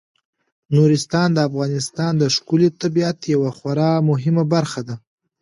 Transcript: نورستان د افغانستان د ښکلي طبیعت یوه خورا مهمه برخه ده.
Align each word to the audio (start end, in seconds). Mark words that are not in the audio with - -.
نورستان 0.75 1.29
د 1.33 1.39
افغانستان 1.49 2.11
د 2.17 2.23
ښکلي 2.35 2.69
طبیعت 2.81 3.19
یوه 3.33 3.49
خورا 3.57 3.91
مهمه 4.09 4.43
برخه 4.53 4.81
ده. 4.87 4.95